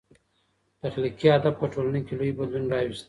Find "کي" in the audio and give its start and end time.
2.05-2.13